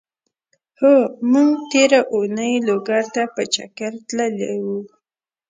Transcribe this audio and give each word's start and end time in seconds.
هو! 0.79 0.95
مونږ 1.31 1.51
تېره 1.71 1.99
اونۍ 2.13 2.53
لوګر 2.67 3.03
ته 3.13 3.23
په 3.33 3.41
چګر 3.53 3.93
تللی 4.07 4.51
وو. 4.65 4.79